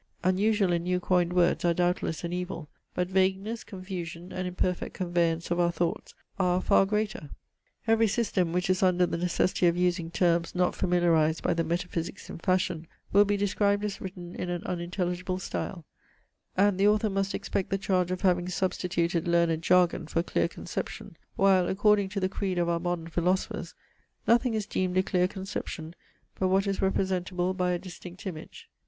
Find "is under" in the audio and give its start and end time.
8.67-9.05